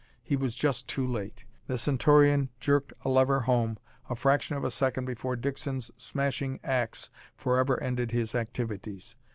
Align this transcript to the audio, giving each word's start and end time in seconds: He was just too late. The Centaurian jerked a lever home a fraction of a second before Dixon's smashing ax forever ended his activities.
He 0.23 0.35
was 0.35 0.55
just 0.55 0.87
too 0.89 1.05
late. 1.05 1.45
The 1.67 1.77
Centaurian 1.77 2.49
jerked 2.59 2.91
a 3.05 3.09
lever 3.09 3.41
home 3.41 3.77
a 4.09 4.15
fraction 4.15 4.57
of 4.57 4.63
a 4.63 4.71
second 4.71 5.05
before 5.05 5.35
Dixon's 5.35 5.91
smashing 5.95 6.59
ax 6.63 7.11
forever 7.35 7.79
ended 7.83 8.09
his 8.09 8.33
activities. 8.33 9.15